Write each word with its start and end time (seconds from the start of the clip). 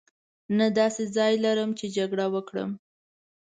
نه 0.57 0.65
داسې 0.79 1.03
ځای 1.15 1.33
لرم 1.43 1.69
چې 1.79 1.85
جګړه 1.97 2.25
وکړم. 2.35 2.71